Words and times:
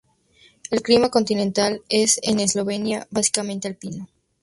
El 0.71 0.81
clima 0.81 1.09
continental 1.09 1.83
es 1.87 2.19
en 2.23 2.39
Eslovenia 2.39 3.05
básicamente 3.11 3.67
alpino. 3.67 4.07